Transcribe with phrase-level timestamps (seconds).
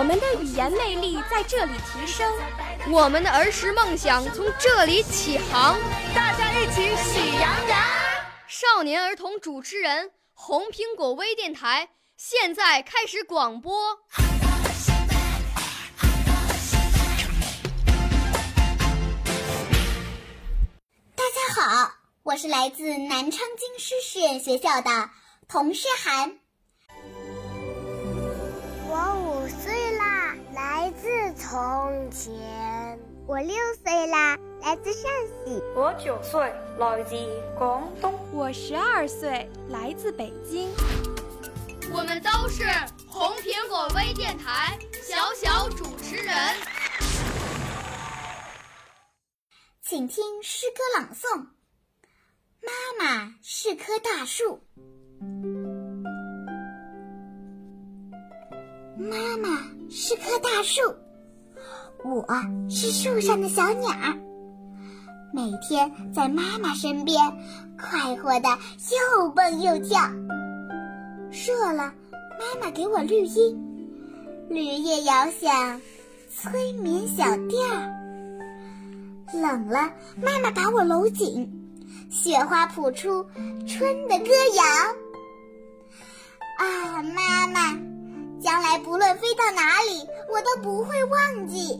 [0.00, 2.26] 我们的语言魅力在这里提升，
[2.90, 5.78] 我们的儿时梦想从这里起航。
[6.14, 7.78] 大家一起喜羊羊。
[8.48, 13.98] 少年儿童主持人，红苹果微电台现在开始广播。
[21.14, 21.92] 大家好，
[22.22, 25.10] 我是来自南昌京师实验学校的
[25.46, 26.38] 童诗涵。
[28.92, 29.69] 我五岁啦，
[30.90, 31.08] 来自
[31.40, 32.98] 从前。
[33.28, 35.62] 我六岁啦，来自陕西。
[35.76, 37.14] 我九岁，来自
[37.56, 38.12] 广东。
[38.32, 40.68] 我十二岁，来自北京。
[41.92, 42.64] 我们都是
[43.08, 46.34] 红苹果微电台小小主持人。
[49.80, 51.50] 请听诗歌朗诵：
[52.60, 54.60] 妈妈是棵大树，
[59.00, 60.82] 妈妈是棵大树，
[62.04, 62.26] 我
[62.68, 63.90] 是树上的小鸟，
[65.32, 67.18] 每天在妈妈身边，
[67.78, 68.48] 快活的
[68.90, 69.98] 又蹦又跳。
[71.30, 71.94] 热了，
[72.38, 73.58] 妈妈给我绿荫，
[74.50, 75.80] 绿叶摇响
[76.28, 77.58] 催眠小调。
[79.32, 79.90] 冷了，
[80.22, 81.50] 妈妈把我搂紧，
[82.10, 83.24] 雪花谱出
[83.66, 84.26] 春的歌
[84.56, 84.62] 谣。
[86.58, 87.78] 啊，妈妈，
[88.40, 91.78] 将来不论飞到哪里，我都不会忘记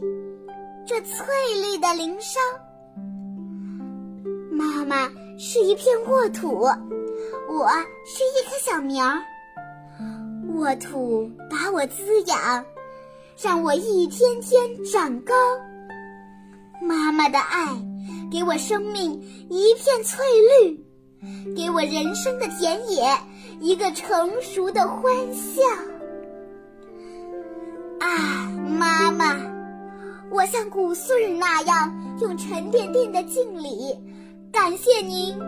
[0.86, 1.24] 这翠
[1.62, 2.38] 绿的林梢。
[4.50, 5.08] 妈妈
[5.38, 7.68] 是一片沃土，我
[8.04, 9.06] 是一棵小苗。
[10.54, 12.64] 沃土把我滋养，
[13.42, 15.34] 让我一天天长高。
[16.82, 17.68] 妈妈的爱，
[18.30, 19.12] 给我生命
[19.48, 20.24] 一片翠
[20.62, 20.84] 绿，
[21.56, 23.02] 给我人生的田野
[23.60, 25.62] 一个成熟的欢笑。
[30.40, 33.94] 我像古穗儿那样，用沉甸甸的敬礼，
[34.50, 35.38] 感谢您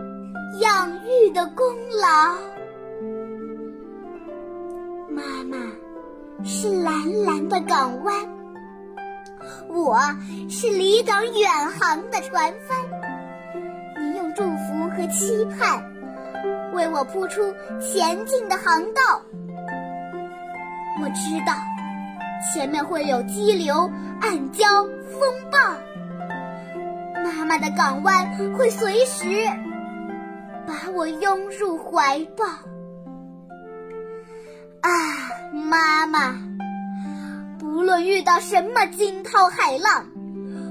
[0.59, 1.65] 养育的功
[1.99, 2.35] 劳。
[5.09, 5.57] 妈妈
[6.43, 8.15] 是蓝蓝的港湾。
[9.67, 9.97] 我
[10.47, 12.77] 是离港远航的船帆，
[13.99, 15.83] 您用祝福和期盼
[16.75, 17.41] 为我铺出
[17.81, 19.23] 前进的航道。
[21.01, 21.53] 我知道
[22.51, 23.89] 前面会有激流、
[24.21, 25.21] 暗礁、风
[25.51, 25.57] 暴，
[27.23, 28.27] 妈妈的港湾
[28.57, 29.25] 会随时
[30.67, 32.45] 把我拥入怀抱。
[34.81, 34.91] 啊，
[35.53, 36.37] 妈妈！
[37.57, 40.05] 不论遇到什么惊涛骇浪，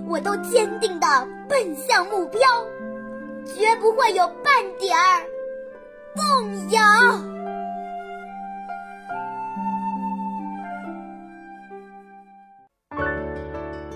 [0.06, 1.06] 我都坚定地
[1.48, 2.40] 奔向目标，
[3.46, 4.44] 绝不会有半
[4.78, 5.22] 点儿
[6.14, 7.31] 动摇。